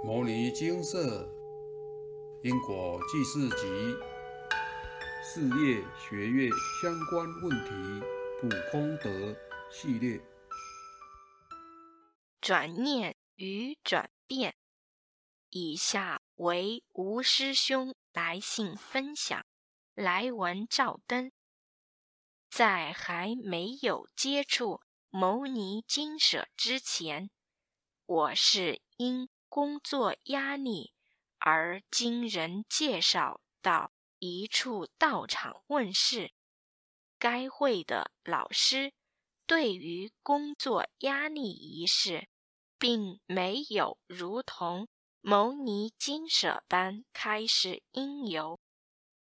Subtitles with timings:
[0.02, 1.28] 《摩尼金色
[2.42, 3.66] 因果记事集》
[5.22, 8.02] 事业学业相关问题
[8.40, 9.36] 普功德
[9.70, 10.18] 系列。
[12.40, 14.56] 转念与转变，
[15.50, 19.44] 以下为吴师兄来信分享。
[19.94, 21.30] 来文照灯，
[22.48, 24.80] 在还没有接触
[25.10, 27.28] 牟尼金舍之前，
[28.06, 29.28] 我是因。
[29.50, 30.94] 工作压力，
[31.38, 36.32] 而经人介绍到一处道场问世。
[37.18, 38.94] 该会的老师
[39.46, 42.28] 对于工作压力一事，
[42.78, 44.88] 并没有如同
[45.20, 48.58] 牟尼金舍般开始因由，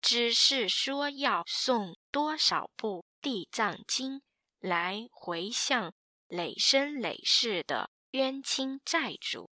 [0.00, 4.22] 只是说要送多少部地藏经
[4.58, 5.92] 来回向
[6.26, 9.50] 累生累世的冤亲债主。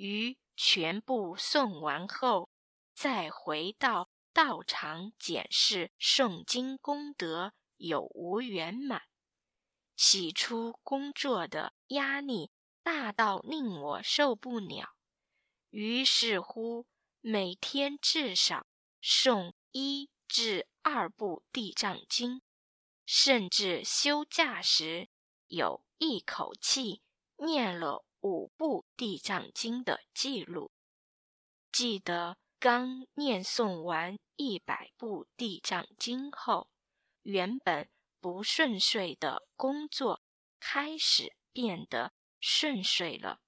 [0.00, 2.48] 于全部送完后，
[2.94, 9.02] 再回到道场检视诵经功德有无圆满。
[9.94, 12.50] 起初工作的压力
[12.82, 14.96] 大到令我受不了，
[15.68, 16.86] 于是乎
[17.20, 18.66] 每天至少
[19.02, 22.40] 诵一至二部地藏经，
[23.04, 25.10] 甚至休假时
[25.48, 27.02] 有一口气
[27.40, 28.04] 念了。
[28.22, 30.70] 五部地藏经的记录，
[31.72, 36.68] 记得刚念诵完一百部地藏经后，
[37.22, 37.88] 原本
[38.20, 40.20] 不顺遂的工作
[40.58, 43.40] 开始变得顺遂了，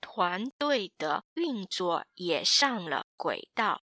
[0.00, 3.82] 团队的运作也上了轨道，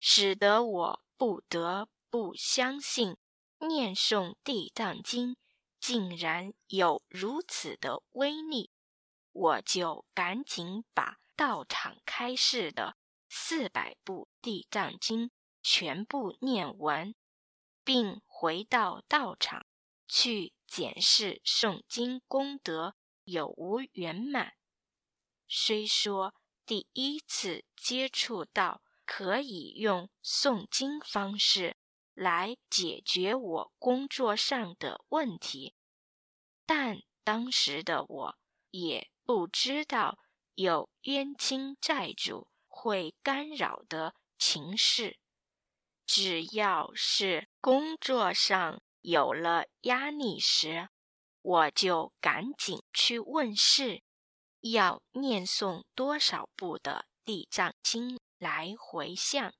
[0.00, 3.16] 使得我不得不相信
[3.60, 5.34] 念诵地藏经
[5.80, 8.70] 竟然有如此的威力。
[9.32, 12.96] 我就赶紧把道场开示的
[13.28, 15.30] 四百部地藏经
[15.62, 17.14] 全部念完，
[17.84, 19.66] 并回到道场
[20.06, 24.54] 去检视诵经功德有无圆满。
[25.48, 26.34] 虽说
[26.66, 31.76] 第一次接触到可以用诵经方式
[32.20, 35.74] 来解决我工作上的问题，
[36.66, 38.38] 但当时的我
[38.70, 39.10] 也。
[39.22, 40.18] 不知道
[40.56, 45.20] 有冤亲债主会干扰的情势，
[46.04, 50.88] 只要是工作上有了压力时，
[51.42, 54.02] 我就赶紧去问事，
[54.62, 59.54] 要念诵多少部的地藏经来回向。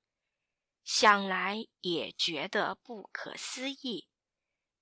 [0.93, 4.09] 想来也觉得不可思议，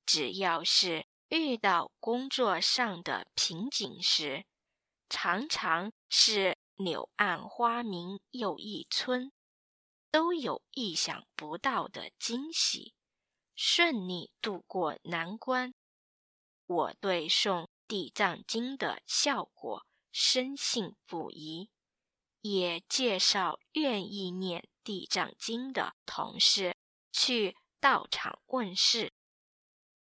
[0.07, 4.47] 只要是遇到工作上的瓶颈时，
[5.07, 9.31] 常常是柳暗花明又一村，
[10.09, 12.95] 都有意想不到的惊喜，
[13.55, 15.75] 顺利度过难关。
[16.65, 21.69] 我对诵地藏经的效果深信不疑，
[22.41, 26.75] 也介绍愿意念地藏经的同事
[27.11, 29.13] 去道场问事。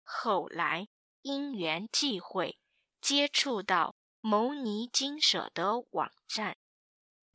[0.03, 0.87] 后来
[1.23, 2.59] 因缘际会，
[3.01, 3.95] 接触到。
[4.21, 6.57] 牟尼经舍的网站，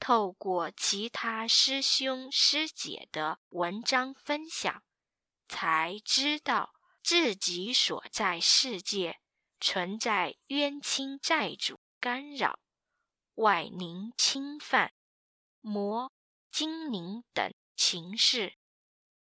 [0.00, 4.82] 透过其他师兄师姐的文章分享，
[5.46, 9.20] 才知道自己所在世界
[9.60, 12.58] 存在冤亲债主干扰、
[13.36, 14.92] 外灵侵犯、
[15.60, 16.10] 魔
[16.60, 18.58] 精灵等情事，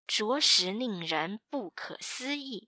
[0.07, 2.67] 着实令人不可思议。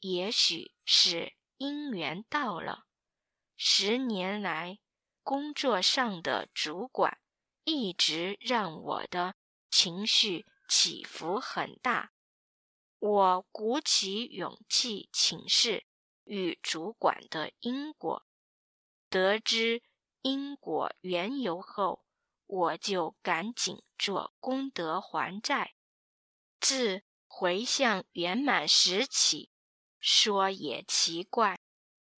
[0.00, 2.86] 也许是因缘到了。
[3.58, 4.78] 十年来，
[5.22, 7.18] 工作上的主管
[7.64, 9.34] 一直让我的
[9.70, 12.12] 情绪起伏很大。
[12.98, 15.84] 我鼓起勇气请示
[16.24, 18.26] 与主管的因果，
[19.10, 19.82] 得知
[20.22, 22.06] 因果缘由后，
[22.48, 25.74] 我就赶紧做功德还债。
[26.58, 29.50] 自回向圆满时起，
[30.00, 31.60] 说也奇怪。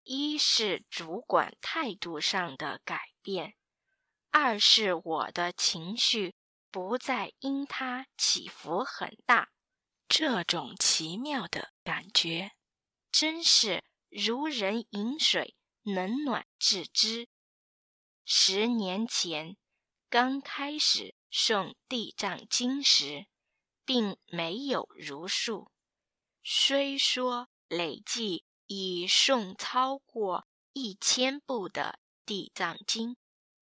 [0.02, 3.54] 一是主管态度上的改变，
[4.30, 6.34] 二是我的情绪
[6.70, 9.50] 不再因他起伏很大。
[10.08, 12.52] 这种奇妙的感觉，
[13.12, 17.28] 真是如人饮水，冷暖自知。
[18.24, 19.56] 十年前
[20.10, 23.26] 刚开始诵地藏经时，
[23.86, 25.70] 并没有如数，
[26.42, 28.44] 虽说累计。
[28.72, 33.16] 已诵超过一千部的地藏经，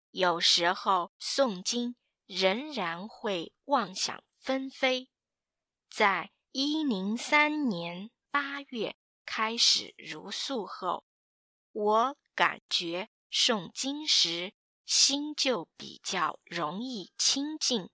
[0.10, 1.96] 有时候诵经
[2.26, 5.12] 仍然会妄想纷飞。
[5.88, 11.06] 在一零三年八月开始如素后，
[11.72, 14.56] 我感觉诵经时
[14.88, 17.90] 心就比较容易清净，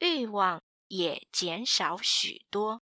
[0.00, 2.82] 欲望也减少许多。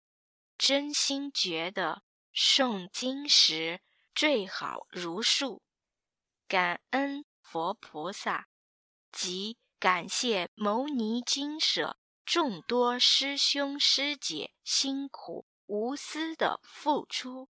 [0.57, 2.03] 真心觉得
[2.35, 3.83] 诵经时
[4.15, 5.61] 最好如数，
[6.49, 8.49] 感恩佛菩萨，
[9.13, 17.51] 及感谢牟尼经舍众多师兄师姐辛苦无私的付出，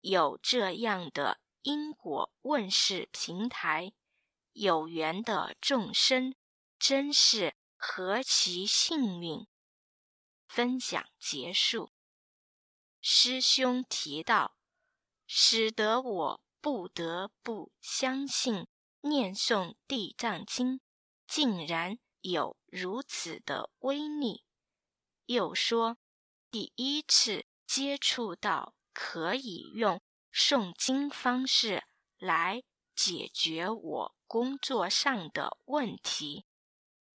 [0.00, 3.92] 有这样的因果问世平台，
[4.52, 6.34] 有缘的众生
[6.78, 9.46] 真是何其幸运！
[10.46, 11.90] 分享结束。
[13.00, 14.56] 师兄提到，
[15.26, 18.66] 使得我不得不相信
[19.00, 20.78] 念诵《地藏经》
[21.26, 24.44] 竟然有如此的威力。
[25.26, 25.96] 又说，
[26.50, 30.02] 第一次接触到可以用
[30.32, 31.84] 诵经方式
[32.18, 32.62] 来
[32.94, 36.46] 解决我工作上的问题，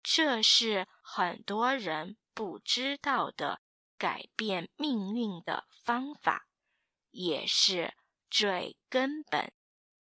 [0.03, 3.61] 这是很多人不知道的。
[3.97, 6.49] 改变命运的方法，
[7.11, 7.94] 也是
[8.29, 9.53] 最根本、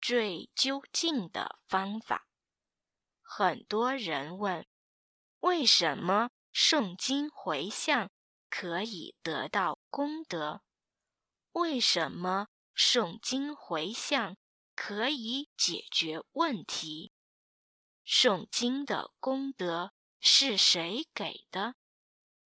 [0.01, 2.25] 最究竟的方法。
[3.21, 4.65] 很多人问：
[5.41, 8.09] 为什么诵经回向
[8.49, 10.61] 可以得到功德？
[11.51, 14.37] 为什么诵经回向
[14.75, 17.11] 可以解决问题？
[18.05, 21.75] 诵经的功德是谁给的？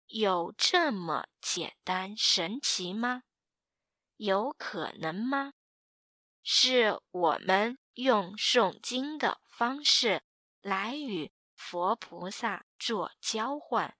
[0.07, 3.24] 有这么简单神奇吗？
[4.18, 5.53] 有可能吗？
[6.44, 10.23] 是我们用诵经的方式
[10.62, 13.97] 来与佛菩萨做交换，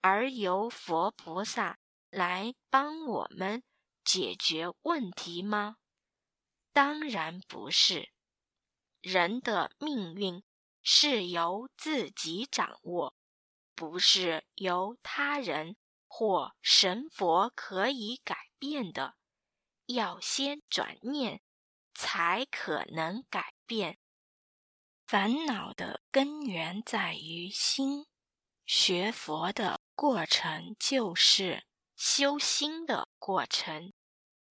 [0.00, 1.78] 而由佛菩萨
[2.10, 3.62] 来帮我们
[4.04, 5.78] 解决问题吗？
[6.76, 8.10] 当然不是。
[9.00, 10.42] 人的命运
[10.82, 13.14] 是由自己掌握。
[13.74, 15.76] 不是由他人
[16.06, 19.16] 或神佛可以改变的，
[19.86, 21.40] 要先转念，
[21.94, 23.98] 才可能改变。
[25.06, 28.06] 烦恼的根源在于心，
[28.66, 31.64] 学佛的过程就是
[31.94, 33.94] 修心的过程，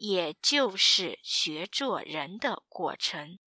[0.07, 3.39] 也就是学做人的过程。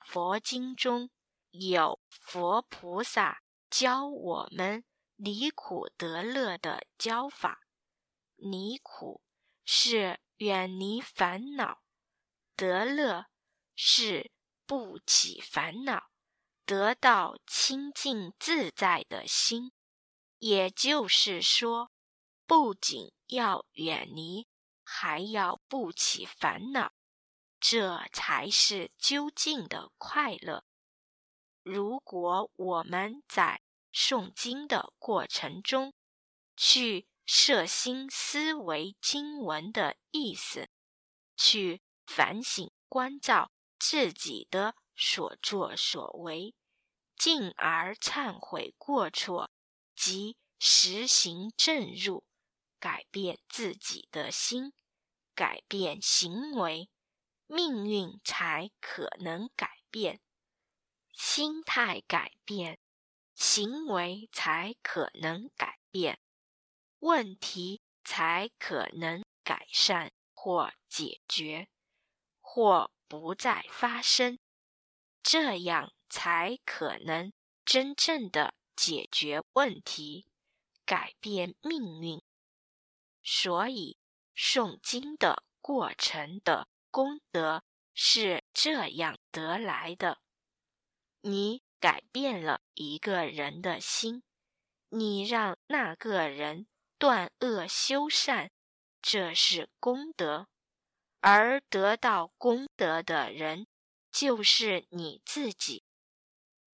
[0.00, 1.10] 佛经中
[1.50, 3.42] 有佛菩萨。
[3.68, 4.84] 教我们
[5.16, 7.66] 离苦得乐的教法，
[8.36, 9.22] 离苦
[9.64, 11.82] 是远离烦恼，
[12.54, 13.26] 得乐
[13.74, 14.30] 是
[14.66, 16.10] 不起烦恼，
[16.64, 19.72] 得到清净自在的心。
[20.38, 21.90] 也就是说，
[22.46, 24.46] 不仅要远离，
[24.88, 26.92] 还要不起烦恼，
[27.58, 30.64] 这才是究竟的快乐。
[31.64, 33.62] 如果我们在
[33.92, 35.92] 诵经的过程中，
[36.56, 40.70] 去摄心思维经文的意思，
[41.36, 43.50] 去反省关照
[43.80, 46.54] 自己的所作所为，
[47.18, 49.50] 进而忏悔过错
[49.96, 52.24] 及实行正入，
[52.78, 54.72] 改变自己的心，
[55.34, 56.88] 改变行为，
[57.46, 60.20] 命运才可能改变。
[61.12, 62.78] 心态改变，
[63.34, 66.20] 行为才可能改变，
[66.98, 71.68] 问题才可能改善或解决，
[72.40, 74.38] 或不再发生，
[75.22, 77.32] 这样才可能
[77.64, 80.28] 真正的解决问题，
[80.84, 82.22] 改变命运。
[83.28, 83.98] 所以，
[84.36, 90.20] 诵经的过程的功德是这样得来的。
[91.22, 94.22] 你改变了一个人的心，
[94.90, 96.68] 你让那个人
[96.98, 98.52] 断恶修善，
[99.02, 100.46] 这是功德。
[101.20, 103.66] 而得到功德的人
[104.12, 105.82] 就是你自己，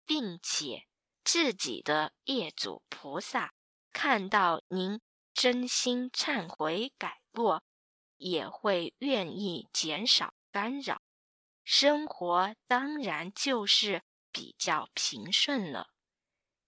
[0.05, 0.87] 并且
[1.25, 3.55] 自己的业主菩萨
[3.91, 5.01] 看到您
[5.35, 7.63] 真心忏悔改过，
[8.17, 11.03] 也会愿意减少干扰，
[11.65, 14.03] 生活当然就是。
[14.35, 15.91] 比较平顺了，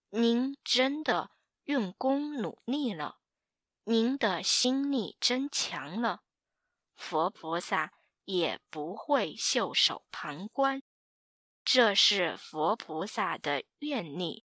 [0.09, 1.31] 您真的
[1.63, 3.17] 用功努力了，
[3.85, 6.21] 您的心力真强了，
[6.93, 7.91] 佛菩萨
[8.25, 10.83] 也不会袖手旁观。
[11.63, 14.45] 这是佛菩萨的愿力，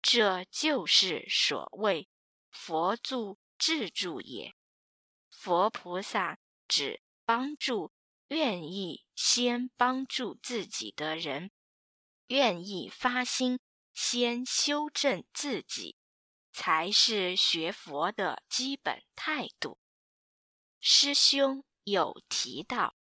[0.00, 2.08] 这就是所谓
[2.52, 4.54] 佛助自助也。
[5.30, 7.92] 佛菩萨只帮助
[8.28, 11.50] 愿意先帮助自己的人，
[12.26, 13.58] 愿意发心
[13.92, 15.96] 先修正自己，
[16.52, 19.78] 才是学佛的基本态度。
[20.80, 22.94] 师兄有提到，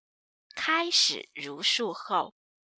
[0.54, 2.34] 开始如数后，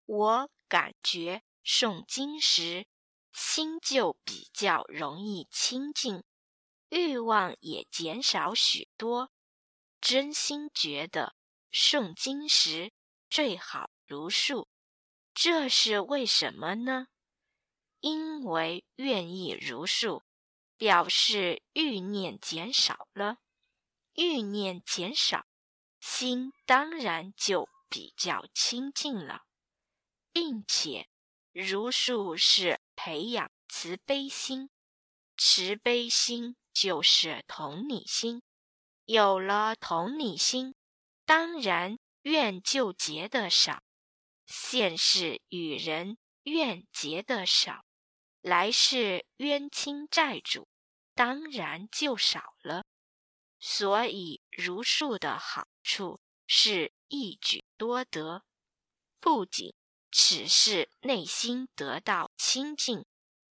[0.06, 0.50] 我。
[0.66, 2.88] 感觉诵经时
[3.32, 6.24] 心就比较容易清净，
[6.94, 9.32] 欲望也减少许多。
[10.00, 11.34] 真心觉得
[11.72, 12.92] 诵经时
[13.28, 14.68] 最好如数，
[15.34, 17.08] 这是为什么呢？
[17.98, 20.22] 因为愿意如数，
[20.76, 23.38] 表示欲念减少了，
[24.12, 25.46] 欲念减少，
[25.98, 29.42] 心当然就比较清净了。
[30.30, 31.08] 并且，
[31.50, 34.70] 如数是培养慈悲心，
[35.36, 38.42] 慈悲心就是同理心。
[39.06, 40.74] 有了同理心，
[41.24, 43.82] 当然怨就结的少，
[44.46, 47.84] 现世与人怨结的少，
[48.42, 50.68] 来世冤亲债主
[51.14, 52.84] 当然就少了。
[53.60, 58.42] 所以，如数的好处是一举多得，
[59.20, 59.74] 不仅。
[60.16, 63.04] 此事内心得到清净，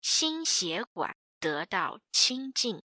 [0.01, 2.83] 心血管得到清净，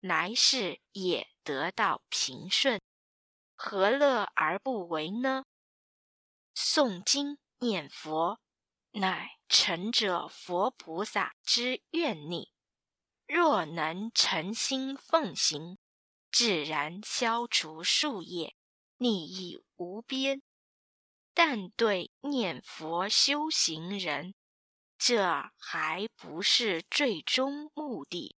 [0.00, 2.80] 来世也得到平顺，
[3.56, 5.44] 何乐而不为呢？
[6.54, 8.40] 诵经念佛，
[8.92, 12.52] 乃成者佛菩萨之愿力。
[13.26, 15.78] 若能诚心奉行，
[16.30, 18.54] 自然消除树业，
[18.96, 20.42] 利益无边。
[21.34, 24.34] 但对念佛修行人，
[24.96, 28.37] 这还不是最终目的。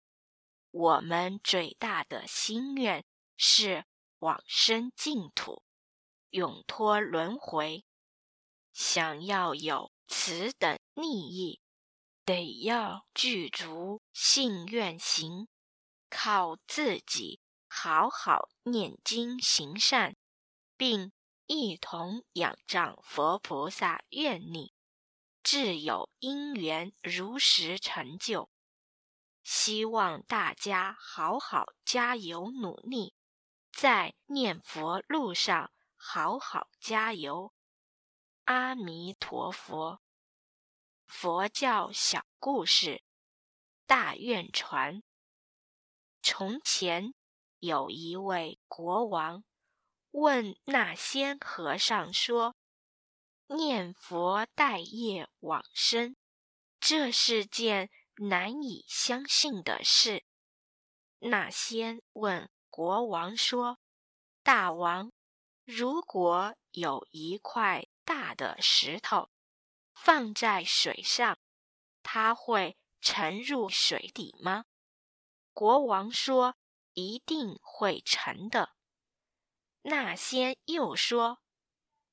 [0.72, 3.06] 我们最大的心愿
[3.38, 3.86] 是
[4.20, 5.64] 往生净土，
[6.30, 7.86] 永脱轮回。
[8.74, 11.62] 想要有此等利益，
[12.24, 15.48] 得要具足信愿行，
[16.10, 20.16] 靠自己好好念经行善，
[20.76, 21.12] 并。
[21.52, 24.72] 一同仰仗佛菩萨愿力，
[25.42, 28.52] 自有因缘如实成就。
[29.52, 33.16] 希望大家好好加油努力，
[33.72, 37.52] 在念佛路上好好加油。
[38.44, 40.02] 阿弥陀佛。
[41.08, 43.02] 佛教小故事：
[43.88, 45.02] 大愿传。
[46.22, 47.16] 从前
[47.58, 49.44] 有一位国王。
[50.12, 52.56] 问那仙和尚说
[53.50, 56.16] ：“念佛待业往生，
[56.80, 57.90] 这是件
[58.20, 60.24] 难以相信的事。”
[61.20, 63.80] 那仙问国王说
[64.42, 65.12] ：“大王，
[65.66, 69.30] 如果有一块大的石头
[69.94, 71.38] 放在水上，
[72.02, 74.66] 它会沉入水底吗？”
[75.54, 76.56] 国王说
[76.96, 78.76] ：“一定会沉的。”
[79.84, 81.40] 那仙又说：“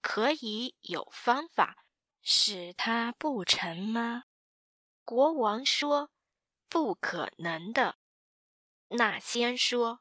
[0.03, 1.85] 可以有方法
[2.23, 4.25] 使它不成吗？”
[5.07, 6.11] 国王说
[6.69, 7.97] ：“不可能的。”
[8.91, 10.01] 那仙说：“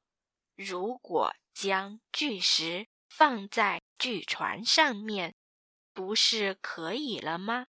[0.57, 5.35] 如果将巨石放在巨船上面，
[5.93, 7.67] 不是可以了吗？”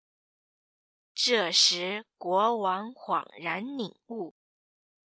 [1.13, 4.33] 这时国王恍然领悟：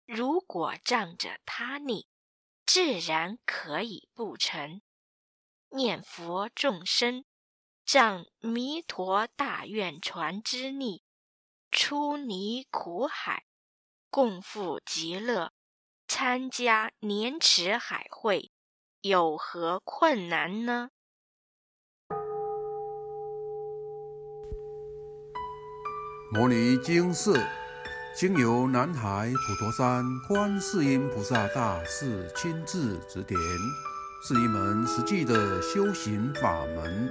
[0.07, 2.07] 如果仗着他力，
[2.65, 4.81] 自然可以不成。
[5.71, 7.25] 念佛众生，
[7.85, 11.03] 仗弥陀大愿传之力，
[11.83, 13.45] 出离苦海，
[14.11, 15.51] 共赴极乐，
[16.07, 18.51] 参加莲池海会，
[19.01, 20.91] 有何困难呢？
[26.31, 27.43] 摩尼经寺
[28.15, 33.41] 经由南海普陀山观世音菩萨大士亲自指点。
[34.23, 37.11] 是一门实际的修行法门，